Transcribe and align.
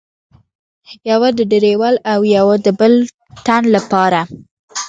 یوه 1.11 1.29
د 1.37 1.39
ډریور 1.51 1.93
او 2.13 2.19
یوه 2.35 2.55
د 2.65 2.67
بل 2.79 2.93
تن 3.45 3.63
له 3.73 3.81
پاره. 3.91 4.21